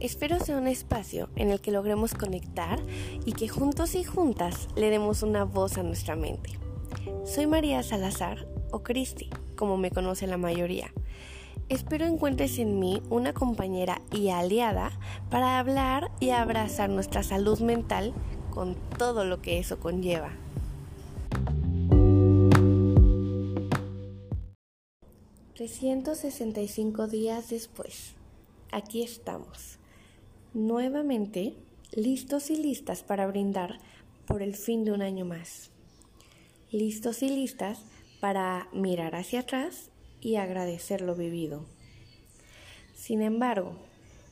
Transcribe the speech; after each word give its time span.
Espero 0.00 0.38
sea 0.38 0.58
un 0.58 0.68
espacio 0.68 1.28
en 1.34 1.50
el 1.50 1.60
que 1.60 1.72
logremos 1.72 2.14
conectar 2.14 2.78
y 3.24 3.32
que 3.32 3.48
juntos 3.48 3.94
y 3.94 4.04
juntas 4.04 4.68
le 4.76 4.90
demos 4.90 5.22
una 5.22 5.44
voz 5.44 5.78
a 5.78 5.82
nuestra 5.82 6.14
mente. 6.14 6.58
Soy 7.24 7.46
María 7.46 7.82
Salazar, 7.82 8.46
o 8.70 8.82
Cristi, 8.82 9.30
como 9.56 9.76
me 9.76 9.90
conoce 9.90 10.26
la 10.26 10.36
mayoría. 10.36 10.92
Espero 11.68 12.06
encuentres 12.06 12.58
en 12.58 12.78
mí 12.78 13.02
una 13.10 13.32
compañera 13.32 14.00
y 14.12 14.28
aliada 14.28 14.92
para 15.30 15.58
hablar 15.58 16.10
y 16.20 16.30
abrazar 16.30 16.90
nuestra 16.90 17.22
salud 17.22 17.60
mental 17.60 18.14
con 18.50 18.76
todo 18.98 19.24
lo 19.24 19.40
que 19.42 19.58
eso 19.58 19.78
conlleva. 19.78 20.30
...365 25.58 27.08
días 27.08 27.50
después, 27.50 28.14
aquí 28.72 29.02
estamos 29.02 29.78
nuevamente 30.54 31.54
listos 31.92 32.50
y 32.50 32.56
listas 32.56 33.02
para 33.02 33.26
brindar 33.26 33.78
por 34.26 34.42
el 34.42 34.54
fin 34.54 34.84
de 34.84 34.92
un 34.92 35.02
año 35.02 35.24
más. 35.24 35.70
Listos 36.70 37.22
y 37.22 37.28
listas 37.28 37.80
para 38.20 38.68
mirar 38.72 39.14
hacia 39.14 39.40
atrás 39.40 39.90
y 40.20 40.36
agradecer 40.36 41.00
lo 41.00 41.14
vivido. 41.14 41.64
Sin 42.94 43.22
embargo, 43.22 43.76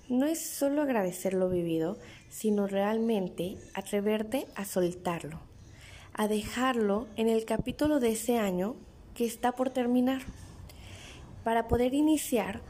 no 0.09 0.27
es 0.27 0.41
solo 0.41 0.83
agradecer 0.83 1.35
lo 1.35 1.49
vivido, 1.49 1.99
sino 2.29 2.67
realmente 2.67 3.57
atreverte 3.75 4.47
a 4.55 4.65
soltarlo, 4.65 5.41
a 6.13 6.29
dejarlo 6.29 7.07
en 7.17 7.29
el 7.29 7.45
capítulo 7.45 8.01
de 8.01 8.13
ese 8.13 8.39
año 8.39 8.77
que 9.15 9.25
está 9.25 9.53
por 9.53 9.71
terminar, 9.71 10.23
para 11.43 11.69
poder 11.69 11.95
iniciar 11.95 12.61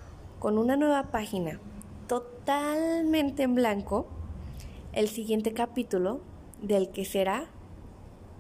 con 0.47 0.59
una 0.59 0.77
nueva 0.77 1.11
página 1.11 1.59
totalmente 2.07 3.43
en 3.43 3.57
blanco 3.57 4.07
el 4.93 5.09
siguiente 5.09 5.52
capítulo 5.52 6.21
del 6.63 6.91
que 6.93 7.05
será 7.05 7.47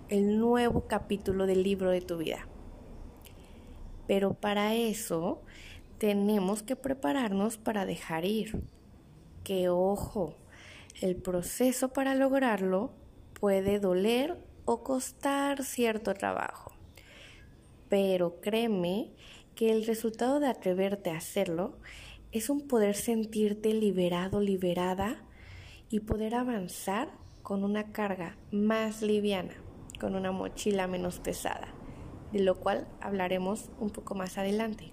el 0.08 0.38
nuevo 0.38 0.86
capítulo 0.86 1.46
del 1.46 1.64
libro 1.64 1.90
de 1.90 2.02
tu 2.02 2.16
vida. 2.16 2.46
Pero 4.06 4.34
para 4.34 4.72
eso 4.76 5.42
tenemos 5.98 6.62
que 6.62 6.76
prepararnos 6.76 7.56
para 7.56 7.84
dejar 7.86 8.24
ir. 8.24 8.62
Que 9.42 9.68
ojo, 9.68 10.36
el 11.00 11.16
proceso 11.16 11.88
para 11.88 12.14
lograrlo 12.14 12.92
puede 13.32 13.80
doler 13.80 14.38
o 14.64 14.84
costar 14.84 15.64
cierto 15.64 16.14
trabajo. 16.14 16.70
Pero 17.88 18.40
créeme 18.40 19.10
que 19.56 19.72
el 19.72 19.86
resultado 19.86 20.38
de 20.38 20.48
atreverte 20.48 21.10
a 21.10 21.16
hacerlo 21.16 21.72
es 22.30 22.50
un 22.50 22.68
poder 22.68 22.94
sentirte 22.94 23.72
liberado, 23.72 24.40
liberada 24.40 25.16
y 25.88 26.00
poder 26.00 26.34
avanzar 26.34 27.08
con 27.42 27.64
una 27.64 27.90
carga 27.90 28.36
más 28.52 29.00
liviana, 29.00 29.54
con 29.98 30.14
una 30.14 30.30
mochila 30.30 30.86
menos 30.86 31.20
pesada, 31.20 31.68
de 32.32 32.40
lo 32.40 32.60
cual 32.60 32.86
hablaremos 33.00 33.70
un 33.80 33.88
poco 33.90 34.14
más 34.14 34.36
adelante. 34.36 34.92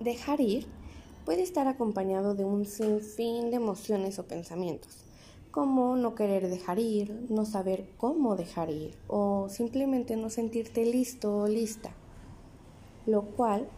Dejar 0.00 0.40
ir 0.40 0.66
puede 1.26 1.42
estar 1.42 1.68
acompañado 1.68 2.34
de 2.34 2.46
un 2.46 2.64
sinfín 2.64 3.50
de 3.50 3.56
emociones 3.56 4.18
o 4.18 4.26
pensamientos, 4.26 5.04
como 5.50 5.96
no 5.96 6.14
querer 6.14 6.48
dejar 6.48 6.78
ir, 6.78 7.26
no 7.28 7.44
saber 7.44 7.90
cómo 7.98 8.36
dejar 8.36 8.70
ir 8.70 8.96
o 9.06 9.50
simplemente 9.50 10.16
no 10.16 10.30
sentirte 10.30 10.86
listo 10.86 11.36
o 11.36 11.46
lista, 11.46 11.94
lo 13.06 13.22
cual 13.22 13.68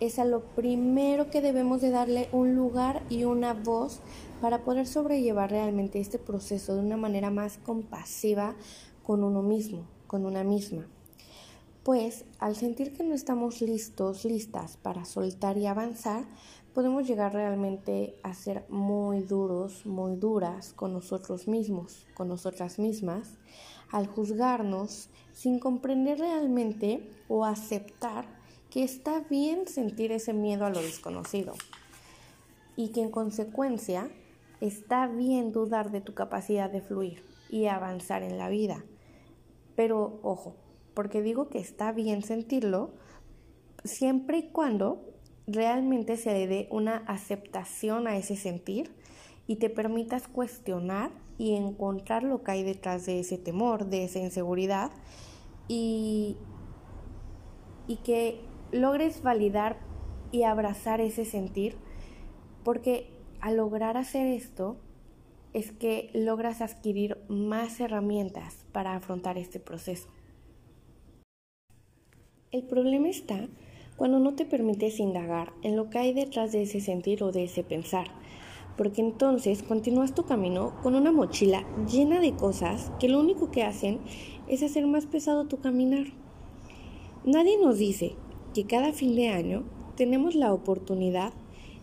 es 0.00 0.18
a 0.18 0.24
lo 0.24 0.40
primero 0.40 1.30
que 1.30 1.40
debemos 1.40 1.80
de 1.80 1.90
darle 1.90 2.28
un 2.32 2.54
lugar 2.54 3.02
y 3.08 3.24
una 3.24 3.54
voz 3.54 4.00
para 4.40 4.64
poder 4.64 4.86
sobrellevar 4.86 5.50
realmente 5.50 6.00
este 6.00 6.18
proceso 6.18 6.74
de 6.74 6.80
una 6.80 6.96
manera 6.96 7.30
más 7.30 7.58
compasiva 7.58 8.54
con 9.02 9.22
uno 9.22 9.42
mismo, 9.42 9.86
con 10.06 10.26
una 10.26 10.44
misma. 10.44 10.86
Pues 11.84 12.24
al 12.38 12.56
sentir 12.56 12.94
que 12.94 13.04
no 13.04 13.14
estamos 13.14 13.60
listos, 13.60 14.24
listas 14.24 14.78
para 14.78 15.04
soltar 15.04 15.58
y 15.58 15.66
avanzar, 15.66 16.24
podemos 16.72 17.06
llegar 17.06 17.34
realmente 17.34 18.16
a 18.22 18.34
ser 18.34 18.64
muy 18.68 19.20
duros, 19.20 19.86
muy 19.86 20.16
duras 20.16 20.72
con 20.72 20.92
nosotros 20.92 21.46
mismos, 21.46 22.06
con 22.14 22.28
nosotras 22.28 22.78
mismas, 22.78 23.38
al 23.90 24.06
juzgarnos 24.06 25.08
sin 25.32 25.58
comprender 25.60 26.18
realmente 26.18 27.10
o 27.28 27.44
aceptar 27.44 28.26
que 28.74 28.82
está 28.82 29.20
bien 29.30 29.68
sentir 29.68 30.10
ese 30.10 30.32
miedo 30.32 30.66
a 30.66 30.70
lo 30.70 30.82
desconocido 30.82 31.54
y 32.74 32.88
que 32.88 33.02
en 33.02 33.10
consecuencia 33.12 34.10
está 34.60 35.06
bien 35.06 35.52
dudar 35.52 35.92
de 35.92 36.00
tu 36.00 36.12
capacidad 36.12 36.68
de 36.68 36.80
fluir 36.80 37.22
y 37.48 37.66
avanzar 37.66 38.24
en 38.24 38.36
la 38.36 38.48
vida. 38.48 38.84
Pero 39.76 40.18
ojo, 40.24 40.56
porque 40.92 41.22
digo 41.22 41.50
que 41.50 41.60
está 41.60 41.92
bien 41.92 42.22
sentirlo 42.24 42.90
siempre 43.84 44.38
y 44.38 44.48
cuando 44.48 45.04
realmente 45.46 46.16
se 46.16 46.32
le 46.32 46.48
dé 46.48 46.66
una 46.72 46.96
aceptación 47.06 48.08
a 48.08 48.16
ese 48.16 48.34
sentir 48.34 48.92
y 49.46 49.56
te 49.56 49.70
permitas 49.70 50.26
cuestionar 50.26 51.12
y 51.38 51.54
encontrar 51.54 52.24
lo 52.24 52.42
que 52.42 52.50
hay 52.50 52.64
detrás 52.64 53.06
de 53.06 53.20
ese 53.20 53.38
temor, 53.38 53.86
de 53.86 54.02
esa 54.02 54.18
inseguridad 54.18 54.90
y, 55.68 56.36
y 57.86 57.98
que 57.98 58.52
logres 58.74 59.22
validar 59.22 59.78
y 60.32 60.42
abrazar 60.42 61.00
ese 61.00 61.24
sentir, 61.24 61.76
porque 62.64 63.08
al 63.40 63.56
lograr 63.56 63.96
hacer 63.96 64.26
esto 64.26 64.76
es 65.52 65.70
que 65.70 66.10
logras 66.12 66.60
adquirir 66.60 67.18
más 67.28 67.78
herramientas 67.78 68.64
para 68.72 68.96
afrontar 68.96 69.38
este 69.38 69.60
proceso. 69.60 70.08
El 72.50 72.64
problema 72.64 73.08
está 73.08 73.48
cuando 73.96 74.18
no 74.18 74.34
te 74.34 74.44
permites 74.44 74.98
indagar 74.98 75.52
en 75.62 75.76
lo 75.76 75.88
que 75.88 75.98
hay 75.98 76.12
detrás 76.12 76.50
de 76.50 76.62
ese 76.62 76.80
sentir 76.80 77.22
o 77.22 77.30
de 77.30 77.44
ese 77.44 77.62
pensar, 77.62 78.08
porque 78.76 79.00
entonces 79.00 79.62
continúas 79.62 80.16
tu 80.16 80.24
camino 80.24 80.74
con 80.82 80.96
una 80.96 81.12
mochila 81.12 81.64
llena 81.88 82.18
de 82.18 82.34
cosas 82.34 82.90
que 82.98 83.08
lo 83.08 83.20
único 83.20 83.52
que 83.52 83.62
hacen 83.62 84.00
es 84.48 84.64
hacer 84.64 84.84
más 84.88 85.06
pesado 85.06 85.46
tu 85.46 85.60
caminar. 85.60 86.06
Nadie 87.24 87.56
nos 87.56 87.78
dice 87.78 88.16
que 88.54 88.64
cada 88.64 88.92
fin 88.92 89.16
de 89.16 89.28
año 89.28 89.64
tenemos 89.96 90.36
la 90.36 90.54
oportunidad 90.54 91.32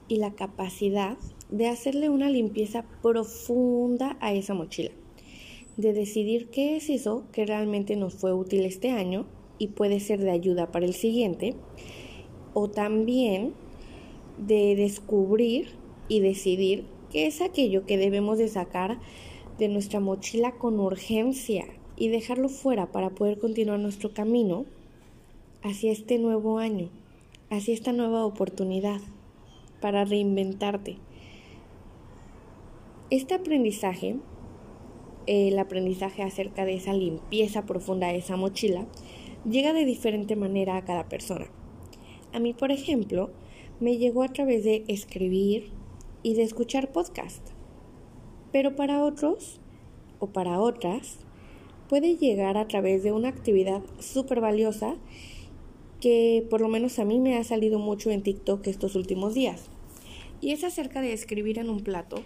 y 0.08 0.16
la 0.16 0.34
capacidad 0.34 1.18
de 1.50 1.68
hacerle 1.68 2.10
una 2.10 2.30
limpieza 2.30 2.86
profunda 3.02 4.18
a 4.22 4.34
esa 4.34 4.54
mochila, 4.54 4.92
de 5.76 5.92
decidir 5.92 6.48
qué 6.48 6.78
es 6.78 6.90
eso 6.90 7.26
que 7.34 7.46
realmente 7.46 7.98
nos 7.98 8.16
fue 8.16 8.34
útil 8.34 8.66
este 8.66 8.90
año 8.90 9.26
y 9.58 9.68
puede 9.68 10.00
ser 10.00 10.22
de 10.22 10.32
ayuda 10.32 10.72
para 10.72 10.86
el 10.86 10.94
siguiente, 10.94 11.56
o 12.54 12.70
también 12.70 13.54
de 14.38 14.76
descubrir 14.76 15.70
y 16.08 16.22
decidir 16.22 16.86
qué 17.12 17.28
es 17.28 17.42
aquello 17.42 17.86
que 17.86 17.98
debemos 17.98 18.38
de 18.38 18.48
sacar 18.48 19.00
de 19.58 19.68
nuestra 19.68 20.00
mochila 20.00 20.54
con 20.54 20.80
urgencia 20.80 21.66
y 21.98 22.08
dejarlo 22.08 22.48
fuera 22.48 22.92
para 22.92 23.10
poder 23.10 23.40
continuar 23.40 23.80
nuestro 23.80 24.14
camino 24.14 24.66
hacia 25.64 25.92
este 25.92 26.18
nuevo 26.18 26.58
año, 26.60 26.90
hacia 27.50 27.74
esta 27.74 27.94
nueva 27.94 28.26
oportunidad 28.26 29.00
para 29.80 30.06
reinventarte. 30.06 30.98
Este 33.10 33.34
aprendizaje, 33.34 34.18
el 35.28 35.60
aprendizaje 35.60 36.24
acerca 36.24 36.66
de 36.66 36.76
esa 36.76 36.94
limpieza 36.94 37.66
profunda 37.66 38.08
de 38.08 38.18
esa 38.18 38.38
mochila, 38.38 38.88
llega 39.50 39.74
de 39.74 39.86
diferente 39.86 40.36
manera 40.36 40.78
a 40.78 40.86
cada 40.86 41.10
persona. 41.10 41.48
A 42.34 42.40
mí, 42.40 42.54
por 42.54 42.72
ejemplo, 42.72 43.32
me 43.80 43.98
llegó 43.98 44.24
a 44.24 44.30
través 44.30 44.64
de 44.64 44.84
escribir 44.88 45.72
y 46.24 46.36
de 46.36 46.44
escuchar 46.44 46.92
podcast. 46.92 47.46
Pero 48.52 48.76
para 48.76 49.04
otros 49.04 49.60
o 50.20 50.28
para 50.28 50.60
otras 50.60 51.20
puede 51.90 52.16
llegar 52.16 52.58
a 52.58 52.68
través 52.68 53.04
de 53.04 53.12
una 53.12 53.28
actividad 53.28 53.82
súper 54.00 54.40
valiosa 54.40 54.96
que 56.02 56.46
por 56.50 56.60
lo 56.60 56.68
menos 56.68 57.00
a 57.00 57.06
mí 57.06 57.20
me 57.20 57.38
ha 57.38 57.44
salido 57.46 57.80
mucho 57.80 58.10
en 58.10 58.24
TikTok 58.24 58.68
estos 58.68 58.96
últimos 58.96 59.34
días. 59.34 59.70
Y 60.42 60.52
es 60.52 60.64
acerca 60.66 61.00
de 61.00 61.14
escribir 61.14 61.60
en 61.60 61.70
un 61.70 61.82
plato 61.82 62.18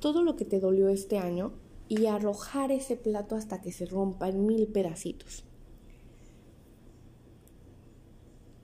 todo 0.00 0.22
lo 0.22 0.36
que 0.36 0.44
te 0.44 0.60
dolió 0.60 0.88
este 0.88 1.18
año 1.18 1.52
y 1.88 2.06
arrojar 2.06 2.72
ese 2.72 2.96
plato 2.96 3.34
hasta 3.34 3.60
que 3.60 3.72
se 3.72 3.84
rompa 3.84 4.28
en 4.28 4.46
mil 4.46 4.68
pedacitos. 4.68 5.44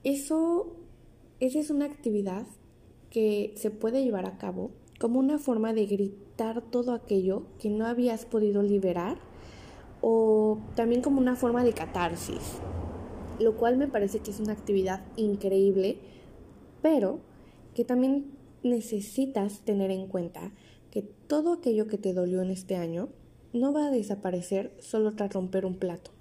Eso, 0.03 0.77
esa 1.39 1.59
es 1.59 1.69
una 1.69 1.85
actividad 1.85 2.47
que 3.11 3.53
se 3.57 3.69
puede 3.69 4.03
llevar 4.03 4.25
a 4.25 4.37
cabo 4.37 4.71
como 4.99 5.19
una 5.19 5.37
forma 5.37 5.73
de 5.73 5.85
gritar 5.85 6.61
todo 6.61 6.93
aquello 6.93 7.43
que 7.59 7.69
no 7.69 7.85
habías 7.85 8.25
podido 8.25 8.63
liberar 8.63 9.17
o 9.99 10.59
también 10.75 11.01
como 11.01 11.19
una 11.19 11.35
forma 11.35 11.63
de 11.63 11.73
catarsis 11.73 12.61
lo 13.41 13.57
cual 13.57 13.77
me 13.77 13.87
parece 13.87 14.19
que 14.19 14.31
es 14.31 14.39
una 14.39 14.53
actividad 14.53 15.03
increíble, 15.15 15.97
pero 16.81 17.19
que 17.73 17.85
también 17.85 18.31
necesitas 18.63 19.61
tener 19.61 19.91
en 19.91 20.07
cuenta 20.07 20.51
que 20.91 21.01
todo 21.01 21.53
aquello 21.53 21.87
que 21.87 21.97
te 21.97 22.13
dolió 22.13 22.41
en 22.41 22.51
este 22.51 22.75
año 22.75 23.09
no 23.53 23.73
va 23.73 23.87
a 23.87 23.91
desaparecer 23.91 24.73
solo 24.79 25.15
tras 25.15 25.33
romper 25.33 25.65
un 25.65 25.75
plato. 25.75 26.11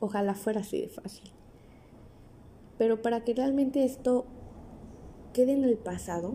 Ojalá 0.00 0.34
fuera 0.34 0.60
así 0.60 0.80
de 0.80 0.88
fácil. 0.88 1.30
Pero 2.78 3.02
para 3.02 3.24
que 3.24 3.34
realmente 3.34 3.84
esto 3.84 4.26
quede 5.32 5.52
en 5.52 5.64
el 5.64 5.76
pasado, 5.76 6.34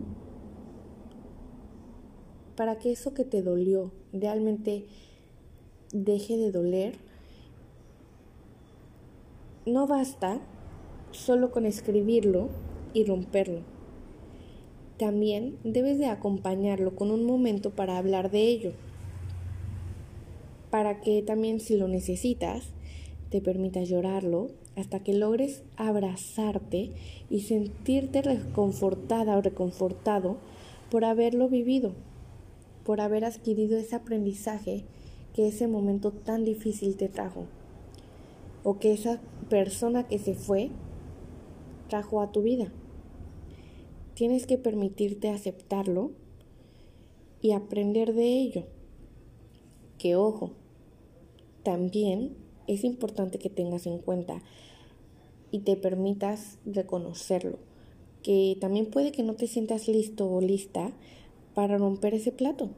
para 2.56 2.78
que 2.78 2.90
eso 2.90 3.14
que 3.14 3.24
te 3.24 3.42
dolió 3.42 3.92
realmente 4.12 4.86
deje 5.92 6.36
de 6.36 6.50
doler, 6.50 6.96
no 9.68 9.86
basta 9.86 10.40
solo 11.10 11.50
con 11.50 11.66
escribirlo 11.66 12.48
y 12.92 13.04
romperlo. 13.04 13.60
También 14.98 15.58
debes 15.62 15.98
de 15.98 16.06
acompañarlo 16.06 16.96
con 16.96 17.10
un 17.10 17.24
momento 17.24 17.70
para 17.70 17.98
hablar 17.98 18.30
de 18.30 18.42
ello, 18.48 18.72
para 20.70 21.00
que 21.00 21.22
también 21.22 21.60
si 21.60 21.76
lo 21.76 21.88
necesitas, 21.88 22.72
te 23.30 23.40
permitas 23.40 23.88
llorarlo 23.88 24.50
hasta 24.76 25.00
que 25.00 25.12
logres 25.12 25.62
abrazarte 25.76 26.92
y 27.30 27.40
sentirte 27.40 28.22
reconfortada 28.22 29.36
o 29.36 29.42
reconfortado 29.42 30.38
por 30.90 31.04
haberlo 31.04 31.48
vivido, 31.48 31.92
por 32.84 33.00
haber 33.00 33.24
adquirido 33.24 33.76
ese 33.76 33.96
aprendizaje 33.96 34.84
que 35.34 35.48
ese 35.48 35.68
momento 35.68 36.10
tan 36.10 36.44
difícil 36.44 36.96
te 36.96 37.08
trajo, 37.08 37.46
o 38.68 38.78
que 38.78 38.92
esa 38.92 39.18
persona 39.48 40.06
que 40.08 40.18
se 40.18 40.34
fue 40.34 40.68
trajo 41.88 42.20
a 42.20 42.32
tu 42.32 42.42
vida. 42.42 42.70
Tienes 44.12 44.46
que 44.46 44.58
permitirte 44.58 45.30
aceptarlo 45.30 46.10
y 47.40 47.52
aprender 47.52 48.12
de 48.12 48.26
ello. 48.26 48.66
Que 49.96 50.16
ojo, 50.16 50.50
también 51.62 52.36
es 52.66 52.84
importante 52.84 53.38
que 53.38 53.48
tengas 53.48 53.86
en 53.86 54.00
cuenta 54.00 54.42
y 55.50 55.60
te 55.60 55.74
permitas 55.76 56.58
reconocerlo. 56.66 57.58
Que 58.22 58.58
también 58.60 58.90
puede 58.90 59.12
que 59.12 59.22
no 59.22 59.32
te 59.32 59.46
sientas 59.46 59.88
listo 59.88 60.30
o 60.30 60.42
lista 60.42 60.92
para 61.54 61.78
romper 61.78 62.12
ese 62.12 62.32
plato, 62.32 62.68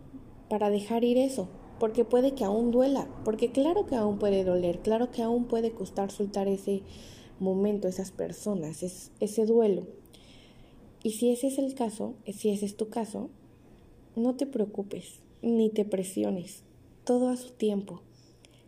para 0.49 0.71
dejar 0.71 1.03
ir 1.03 1.19
eso, 1.19 1.49
porque 1.81 2.05
puede 2.05 2.35
que 2.35 2.45
aún 2.45 2.71
duela, 2.71 3.09
porque 3.25 3.51
claro 3.51 3.87
que 3.87 3.97
aún 3.97 4.19
puede 4.19 4.45
doler, 4.45 4.81
claro 4.81 5.11
que 5.11 5.23
aún 5.23 5.47
puede 5.47 5.73
costar 5.73 6.11
soltar 6.11 6.47
ese 6.47 6.83
momento, 7.41 7.89
esas 7.89 8.13
personas, 8.13 8.83
ese 9.19 9.47
duelo. 9.47 9.87
Y 11.03 11.13
si 11.13 11.31
ese 11.31 11.47
es 11.47 11.59
el 11.59 11.75
caso, 11.75 12.15
si 12.27 12.51
ese 12.51 12.67
es 12.67 12.77
tu 12.77 12.91
caso, 12.91 13.31
no 14.15 14.37
te 14.37 14.45
preocupes, 14.47 15.21
ni 15.41 15.71
te 15.71 15.87
presiones, 15.87 16.65
todo 17.05 17.31
a 17.31 17.39
su 17.39 17.53
tiempo. 17.53 18.03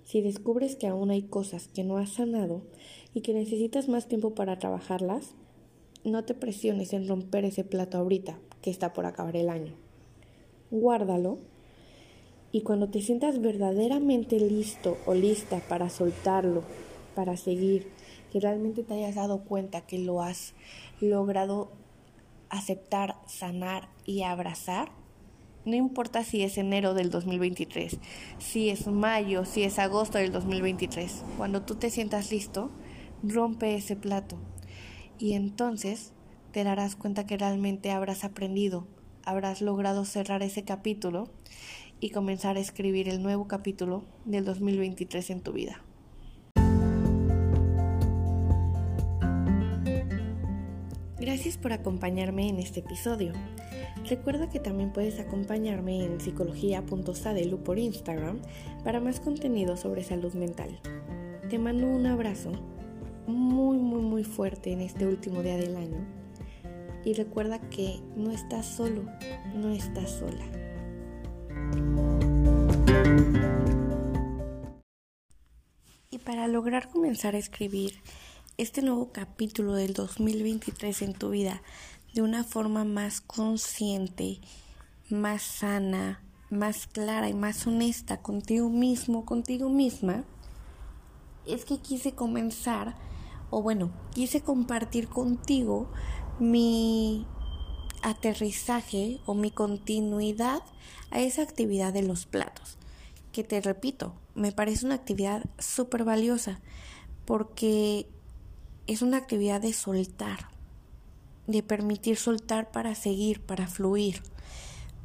Si 0.04 0.22
descubres 0.22 0.74
que 0.74 0.86
aún 0.86 1.10
hay 1.10 1.22
cosas 1.22 1.68
que 1.68 1.84
no 1.84 1.98
has 1.98 2.14
sanado 2.14 2.62
y 3.12 3.20
que 3.20 3.34
necesitas 3.34 3.90
más 3.90 4.08
tiempo 4.08 4.34
para 4.34 4.58
trabajarlas, 4.58 5.34
no 6.02 6.24
te 6.24 6.32
presiones 6.32 6.94
en 6.94 7.06
romper 7.06 7.44
ese 7.44 7.62
plato 7.62 7.98
ahorita, 7.98 8.38
que 8.62 8.70
está 8.70 8.94
por 8.94 9.04
acabar 9.04 9.36
el 9.36 9.50
año. 9.50 9.74
Guárdalo 10.70 11.51
y 12.52 12.60
cuando 12.60 12.88
te 12.88 13.00
sientas 13.00 13.40
verdaderamente 13.40 14.38
listo 14.38 14.98
o 15.06 15.14
lista 15.14 15.60
para 15.68 15.88
soltarlo, 15.88 16.62
para 17.14 17.38
seguir, 17.38 17.90
que 18.30 18.40
realmente 18.40 18.82
te 18.82 18.94
hayas 18.94 19.14
dado 19.14 19.42
cuenta 19.44 19.80
que 19.80 19.98
lo 19.98 20.22
has 20.22 20.54
logrado 21.00 21.72
aceptar, 22.50 23.16
sanar 23.26 23.88
y 24.04 24.22
abrazar, 24.22 24.92
no 25.64 25.76
importa 25.76 26.24
si 26.24 26.42
es 26.42 26.58
enero 26.58 26.92
del 26.92 27.10
2023, 27.10 27.98
si 28.38 28.68
es 28.68 28.86
mayo, 28.86 29.44
si 29.44 29.62
es 29.62 29.78
agosto 29.78 30.18
del 30.18 30.32
2023, 30.32 31.24
cuando 31.38 31.62
tú 31.62 31.76
te 31.76 31.88
sientas 31.88 32.30
listo, 32.30 32.70
rompe 33.22 33.76
ese 33.76 33.96
plato. 33.96 34.36
Y 35.18 35.34
entonces 35.34 36.12
te 36.50 36.64
darás 36.64 36.96
cuenta 36.96 37.26
que 37.26 37.38
realmente 37.38 37.92
habrás 37.92 38.24
aprendido, 38.24 38.86
habrás 39.24 39.62
logrado 39.62 40.04
cerrar 40.04 40.42
ese 40.42 40.64
capítulo 40.64 41.30
y 42.02 42.10
comenzar 42.10 42.56
a 42.56 42.60
escribir 42.60 43.08
el 43.08 43.22
nuevo 43.22 43.46
capítulo 43.46 44.02
del 44.24 44.44
2023 44.44 45.30
en 45.30 45.40
tu 45.40 45.52
vida. 45.52 45.80
Gracias 51.20 51.56
por 51.56 51.72
acompañarme 51.72 52.48
en 52.48 52.58
este 52.58 52.80
episodio. 52.80 53.32
Recuerda 54.10 54.50
que 54.50 54.58
también 54.58 54.92
puedes 54.92 55.20
acompañarme 55.20 56.04
en 56.04 56.20
psicología.sadelu 56.20 57.62
por 57.62 57.78
Instagram 57.78 58.40
para 58.82 58.98
más 58.98 59.20
contenido 59.20 59.76
sobre 59.76 60.02
salud 60.02 60.34
mental. 60.34 60.80
Te 61.48 61.60
mando 61.60 61.86
un 61.86 62.06
abrazo 62.06 62.50
muy, 63.28 63.78
muy, 63.78 64.02
muy 64.02 64.24
fuerte 64.24 64.72
en 64.72 64.80
este 64.80 65.06
último 65.06 65.40
día 65.44 65.56
del 65.56 65.76
año. 65.76 66.04
Y 67.04 67.14
recuerda 67.14 67.60
que 67.60 68.00
no 68.16 68.32
estás 68.32 68.66
solo, 68.66 69.04
no 69.54 69.70
estás 69.70 70.10
sola. 70.10 70.71
Y 76.10 76.18
para 76.18 76.48
lograr 76.48 76.90
comenzar 76.90 77.34
a 77.34 77.38
escribir 77.38 77.94
este 78.58 78.82
nuevo 78.82 79.12
capítulo 79.12 79.74
del 79.74 79.94
2023 79.94 81.02
en 81.02 81.14
tu 81.14 81.30
vida 81.30 81.62
de 82.14 82.22
una 82.22 82.44
forma 82.44 82.84
más 82.84 83.20
consciente, 83.20 84.40
más 85.08 85.42
sana, 85.42 86.22
más 86.50 86.86
clara 86.86 87.28
y 87.28 87.34
más 87.34 87.66
honesta 87.66 88.20
contigo 88.20 88.68
mismo, 88.68 89.24
contigo 89.24 89.70
misma, 89.70 90.24
es 91.46 91.64
que 91.64 91.78
quise 91.78 92.12
comenzar, 92.12 92.94
o 93.50 93.62
bueno, 93.62 93.90
quise 94.14 94.42
compartir 94.42 95.08
contigo 95.08 95.90
mi 96.38 97.26
aterrizaje 98.02 99.20
o 99.26 99.34
mi 99.34 99.50
continuidad 99.50 100.62
a 101.10 101.20
esa 101.20 101.42
actividad 101.42 101.92
de 101.92 102.02
los 102.02 102.26
platos, 102.26 102.76
que 103.32 103.44
te 103.44 103.60
repito, 103.60 104.14
me 104.34 104.52
parece 104.52 104.86
una 104.86 104.94
actividad 104.94 105.44
súper 105.58 106.04
valiosa 106.04 106.60
porque 107.24 108.06
es 108.86 109.02
una 109.02 109.18
actividad 109.18 109.60
de 109.60 109.72
soltar, 109.72 110.48
de 111.46 111.62
permitir 111.62 112.16
soltar 112.16 112.70
para 112.70 112.94
seguir, 112.94 113.40
para 113.40 113.66
fluir, 113.66 114.22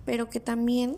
pero 0.06 0.30
que 0.30 0.40
también 0.40 0.98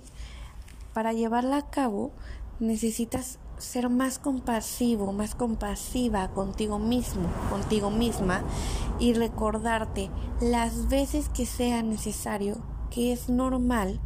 para 0.93 1.13
llevarla 1.13 1.57
a 1.57 1.69
cabo 1.69 2.11
necesitas 2.59 3.39
ser 3.59 3.89
más 3.89 4.19
compasivo, 4.19 5.13
más 5.13 5.35
compasiva 5.35 6.29
contigo 6.29 6.79
mismo, 6.79 7.29
contigo 7.49 7.91
misma 7.91 8.43
y 8.99 9.13
recordarte 9.13 10.09
las 10.41 10.87
veces 10.89 11.29
que 11.29 11.45
sea 11.45 11.83
necesario 11.83 12.57
que 12.89 13.13
es 13.13 13.29
normal 13.29 13.99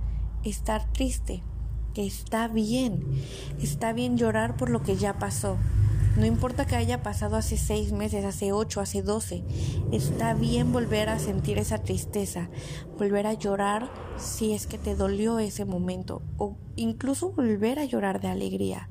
estar 0.44 0.92
triste, 0.92 1.44
que 1.94 2.06
está 2.06 2.48
bien, 2.48 3.06
está 3.62 3.94
bien 3.94 4.18
llorar 4.18 4.58
por 4.58 4.70
lo 4.70 4.82
que 4.82 4.98
ya 4.98 5.20
pasó, 5.20 5.58
no 6.16 6.28
importa 6.28 6.68
que 6.68 6.76
haya 6.76 7.02
pasado 7.02 7.38
hace 7.38 7.58
seis 7.58 7.92
meses, 7.92 8.24
hace 8.24 8.52
ocho, 8.52 8.82
hace 8.82 9.02
doce, 9.02 9.44
está 9.92 10.36
bien 10.36 10.72
volver 10.72 11.10
a 11.10 11.18
sentir 11.18 11.58
esa 11.58 11.80
tristeza, 11.80 12.50
volver 13.00 13.26
a 13.26 13.34
llorar 13.34 13.90
si 14.18 14.54
es 14.54 14.68
que 14.68 14.78
te 14.78 14.96
dolió 14.96 15.40
ese 15.40 15.66
momento 15.66 16.22
o 16.38 16.56
incluso 16.76 17.32
volver 17.32 17.80
a 17.80 17.86
llorar 17.86 18.22
de 18.22 18.28
alegría. 18.28 18.90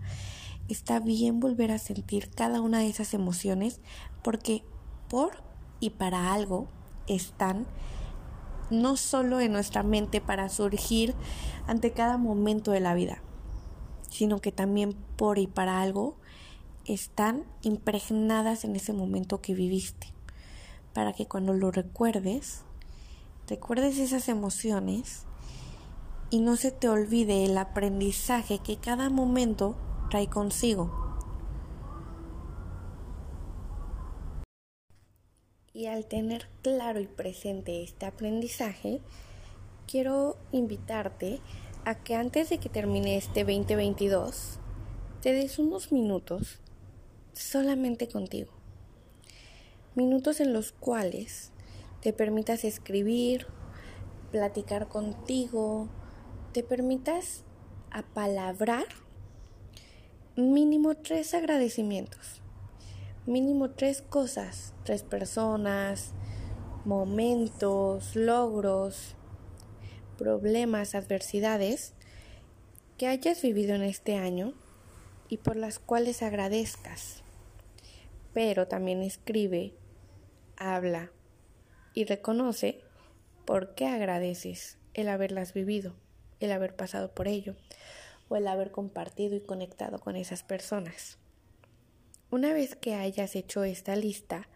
Está 0.73 1.01
bien 1.01 1.39
volver 1.39 1.71
a 1.71 1.77
sentir 1.77 2.31
cada 2.31 2.63
una 2.63 2.79
de 2.79 2.89
esas 2.89 3.13
emociones 3.13 3.83
porque 4.25 4.65
por 5.07 5.43
y 5.81 5.91
para 5.91 6.33
algo 6.33 6.67
están 7.07 7.67
no 8.71 8.97
solo 8.97 9.39
en 9.41 9.53
nuestra 9.53 9.83
mente 9.83 10.23
para 10.23 10.49
surgir 10.49 11.15
ante 11.67 11.93
cada 11.93 12.17
momento 12.17 12.71
de 12.71 12.81
la 12.81 12.95
vida, 12.95 13.21
sino 14.09 14.41
que 14.41 14.51
también 14.51 14.95
por 15.17 15.39
y 15.39 15.47
para 15.47 15.83
algo 15.83 16.17
están 16.87 17.45
impregnadas 17.61 18.65
en 18.65 18.75
ese 18.75 18.95
momento 18.95 19.43
que 19.43 19.53
viviste, 19.53 20.07
para 20.95 21.13
que 21.13 21.27
cuando 21.27 21.53
lo 21.53 21.71
recuerdes, 21.71 22.63
recuerdes 23.47 23.99
esas 23.99 24.27
emociones 24.31 25.25
y 26.31 26.41
no 26.41 26.57
se 26.57 26.71
te 26.71 26.89
olvide 26.89 27.45
el 27.45 27.59
aprendizaje 27.59 28.59
que 28.59 28.79
cada 28.79 29.11
momento 29.11 29.77
trae 30.13 30.29
consigo. 30.29 30.91
Y 35.73 35.87
al 35.87 36.05
tener 36.05 36.49
claro 36.61 37.01
y 37.01 37.07
presente 37.07 37.83
este 37.83 38.05
aprendizaje, 38.05 39.01
quiero 39.87 40.37
invitarte 40.53 41.41
a 41.87 41.95
que 41.95 42.15
antes 42.15 42.51
de 42.51 42.59
que 42.59 42.69
termine 42.69 43.17
este 43.17 43.41
2022, 43.45 44.59
te 45.23 45.33
des 45.33 45.59
unos 45.59 45.93
minutos 45.93 46.61
solamente 47.33 48.07
contigo. 48.07 48.53
Minutos 49.95 50.41
en 50.41 50.53
los 50.53 50.73
cuales 50.73 51.53
te 52.03 52.13
permitas 52.13 52.65
escribir 52.65 53.47
platicar 54.31 54.89
contigo, 54.89 55.89
te 56.53 56.63
permitas 56.63 57.45
apalabrar 57.91 59.02
mínimo 60.37 60.95
tres 60.95 61.35
agradecimientos, 61.35 62.41
mínimo 63.27 63.71
tres 63.71 64.01
cosas, 64.01 64.73
tres 64.83 65.03
personas, 65.03 66.13
momentos, 66.87 68.17
logros, 68.17 69.15
problemas, 70.17 70.95
adversidades 70.95 71.93
que 72.97 73.09
hayas 73.09 73.43
vivido 73.43 73.75
en 73.75 73.83
este 73.83 74.17
año 74.17 74.55
y 75.29 75.37
por 75.37 75.57
las 75.57 75.79
cuales 75.79 76.23
agradezcas. 76.23 77.23
Pero 78.33 78.67
también 78.69 79.03
escribe, 79.03 79.75
habla 80.57 81.13
y 81.93 82.05
reconoce 82.05 82.81
por 83.45 83.75
qué 83.75 83.87
agradeces 83.87 84.79
el 84.95 85.11
haberlas 85.11 85.53
vivido, 85.53 85.95
el 86.41 86.53
haber 86.53 86.75
pasado 86.75 87.13
por 87.13 87.29
ello 87.29 87.55
el 88.37 88.49
haber 88.49 88.71
compartido 88.71 89.37
y 89.37 89.41
conectado 89.41 89.99
con 89.99 90.17
esas 90.17 90.43
personas. 90.43 91.19
Una 92.31 92.53
vez 92.53 92.77
que 92.77 92.95
hayas 92.95 93.37
hecho 93.37 93.65
esta 93.65 93.95
lista, 93.97 94.49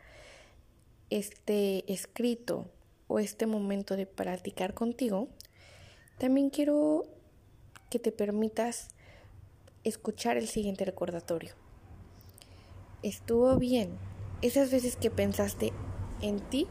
este 1.11 1.90
escrito 1.92 2.71
o 3.06 3.18
este 3.18 3.47
momento 3.47 3.97
de 3.97 4.06
practicar 4.06 4.75
contigo, 4.75 5.28
también 6.18 6.50
quiero 6.50 7.04
que 7.90 7.99
te 7.99 8.12
permitas 8.12 8.88
escuchar 9.85 10.37
el 10.37 10.49
siguiente 10.49 10.85
recordatorio. 10.85 11.52
Estuvo 13.02 13.56
bien 13.56 13.99
esas 14.42 14.71
veces 14.71 14.97
que 14.97 15.11
pensaste 15.11 15.73
en 16.23 16.40
ti 16.40 16.66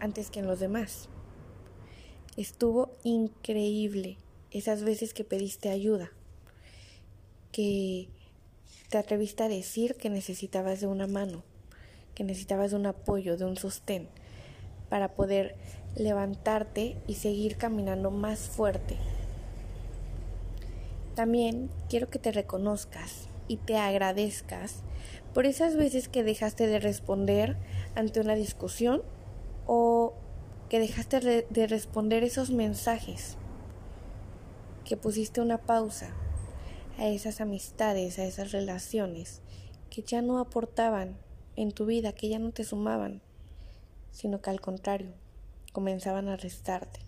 antes 0.00 0.30
que 0.30 0.40
en 0.40 0.46
los 0.46 0.58
demás. 0.58 1.08
Estuvo 2.36 2.96
increíble 3.04 4.16
esas 4.50 4.82
veces 4.82 5.14
que 5.14 5.24
pediste 5.24 5.68
ayuda, 5.68 6.10
que 7.52 8.08
te 8.88 8.98
atreviste 8.98 9.44
a 9.44 9.48
decir 9.48 9.94
que 9.94 10.10
necesitabas 10.10 10.80
de 10.80 10.86
una 10.86 11.06
mano, 11.06 11.42
que 12.14 12.24
necesitabas 12.24 12.70
de 12.70 12.76
un 12.76 12.86
apoyo, 12.86 13.36
de 13.36 13.44
un 13.44 13.56
sostén, 13.56 14.08
para 14.88 15.14
poder 15.14 15.56
levantarte 15.96 16.96
y 17.06 17.14
seguir 17.14 17.56
caminando 17.56 18.10
más 18.10 18.40
fuerte. 18.40 18.96
También 21.14 21.70
quiero 21.88 22.10
que 22.10 22.18
te 22.18 22.32
reconozcas 22.32 23.28
y 23.46 23.56
te 23.56 23.76
agradezcas 23.76 24.82
por 25.34 25.46
esas 25.46 25.76
veces 25.76 26.08
que 26.08 26.24
dejaste 26.24 26.66
de 26.66 26.80
responder 26.80 27.56
ante 27.94 28.20
una 28.20 28.34
discusión 28.34 29.02
o 29.66 30.14
que 30.68 30.80
dejaste 30.80 31.46
de 31.48 31.66
responder 31.66 32.22
esos 32.22 32.50
mensajes, 32.50 33.36
que 34.84 34.96
pusiste 34.96 35.40
una 35.40 35.58
pausa 35.58 36.12
a 37.00 37.08
esas 37.08 37.40
amistades, 37.40 38.18
a 38.18 38.24
esas 38.24 38.52
relaciones 38.52 39.40
que 39.88 40.02
ya 40.02 40.20
no 40.20 40.38
aportaban 40.38 41.16
en 41.56 41.72
tu 41.72 41.86
vida, 41.86 42.12
que 42.12 42.28
ya 42.28 42.38
no 42.38 42.52
te 42.52 42.62
sumaban, 42.62 43.22
sino 44.12 44.42
que 44.42 44.50
al 44.50 44.60
contrario, 44.60 45.14
comenzaban 45.72 46.28
a 46.28 46.36
restarte. 46.36 47.00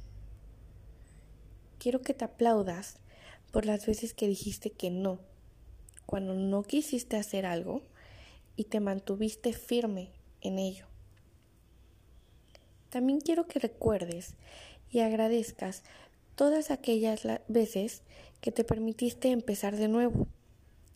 Quiero 1.78 2.00
que 2.00 2.14
te 2.14 2.25
aplaudas 2.25 2.96
por 3.50 3.66
las 3.66 3.84
veces 3.84 4.14
que 4.14 4.28
dijiste 4.28 4.70
que 4.70 4.90
no, 4.90 5.18
cuando 6.06 6.32
no 6.32 6.62
quisiste 6.62 7.18
hacer 7.18 7.44
algo 7.44 7.82
y 8.56 8.64
te 8.64 8.80
mantuviste 8.80 9.52
firme 9.52 10.08
en 10.40 10.58
ello. 10.58 10.87
También 12.88 13.20
quiero 13.20 13.46
que 13.46 13.58
recuerdes 13.58 14.37
y 14.90 15.00
agradezcas 15.00 15.82
todas 16.42 16.72
aquellas 16.72 17.22
veces 17.46 18.02
que 18.40 18.50
te 18.50 18.64
permitiste 18.64 19.30
empezar 19.30 19.76
de 19.76 19.87
nuevo, 19.87 20.26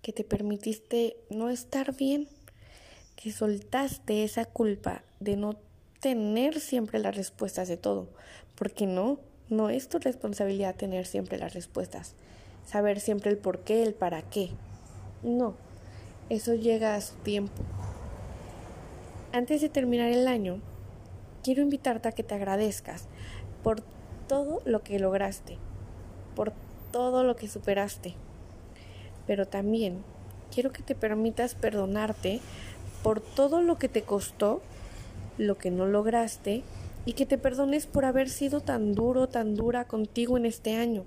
que 0.03 0.13
te 0.13 0.25
permitiste 0.25 1.19
no 1.31 1.51
estar 1.51 1.95
bien, 1.95 2.27
que 3.15 3.31
soltaste 3.31 4.25
esa 4.25 4.45
culpa 4.45 5.05
de 5.21 5.37
no 5.37 5.55
tener 6.01 6.59
siempre 6.59 6.99
las 6.99 7.15
respuestas 7.15 7.69
de 7.69 7.77
todo, 7.77 8.09
porque 8.57 8.89
no, 8.89 9.21
no 9.49 9.71
es 9.71 9.89
tu 9.89 10.01
responsabilidad 10.01 10.75
tener 10.75 11.07
siempre 11.07 11.39
las 11.39 11.55
respuestas, 11.55 12.17
saber 12.67 12.99
siempre 12.99 13.31
el 13.31 13.39
por 13.39 13.61
qué, 13.61 13.85
el 13.85 13.95
para 13.95 14.23
qué. 14.23 14.51
No, 15.23 15.55
eso 16.29 16.57
llega 16.57 16.97
a 16.97 17.01
su 17.01 17.15
tiempo. 17.19 17.63
Antes 19.33 19.61
de 19.61 19.69
terminar 19.69 20.11
el 20.11 20.27
año, 20.27 20.61
quiero 21.45 21.63
invitarte 21.63 22.09
a 22.09 22.13
que 22.13 22.25
te 22.25 22.35
agradezcas 22.35 23.05
por 23.63 23.85
todo 24.27 24.63
lo 24.65 24.83
que 24.83 24.99
lograste, 24.99 25.59
por 26.35 26.53
todo 26.93 27.25
lo 27.25 27.37
que 27.37 27.49
superaste. 27.49 28.15
Pero 29.27 29.47
también 29.47 30.05
quiero 30.53 30.73
que 30.73 30.83
te 30.83 30.95
permitas 30.95 31.55
perdonarte 31.55 32.41
por 33.03 33.21
todo 33.21 33.61
lo 33.61 33.79
que 33.79 33.89
te 33.89 34.03
costó 34.03 34.63
lo 35.39 35.59
que 35.59 35.71
no 35.71 35.87
lograste 35.87 36.63
y 37.05 37.13
que 37.13 37.27
te 37.27 37.39
perdones 37.39 37.87
por 37.87 38.05
haber 38.05 38.29
sido 38.29 38.61
tan 38.61 38.95
duro, 38.95 39.29
tan 39.29 39.55
dura 39.55 39.87
contigo 39.87 40.37
en 40.37 40.47
este 40.47 40.75
año. 40.75 41.05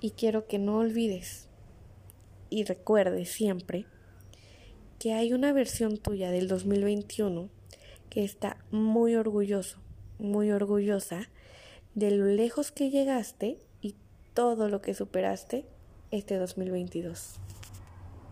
Y 0.00 0.10
quiero 0.10 0.46
que 0.46 0.58
no 0.58 0.78
olvides 0.78 1.48
y 2.50 2.64
recuerdes 2.64 3.30
siempre 3.30 3.86
que 4.98 5.14
hay 5.14 5.32
una 5.32 5.52
versión 5.52 5.96
tuya 5.98 6.30
del 6.30 6.48
2021 6.48 7.48
que 8.08 8.24
está 8.24 8.58
muy 8.70 9.16
orgulloso, 9.16 9.78
muy 10.18 10.50
orgullosa 10.52 11.28
de 11.96 12.10
lo 12.10 12.26
lejos 12.26 12.70
que 12.72 12.90
llegaste 12.90 13.58
y 13.80 13.94
todo 14.34 14.68
lo 14.68 14.82
que 14.82 14.92
superaste 14.92 15.64
este 16.10 16.36
2022. 16.36 17.40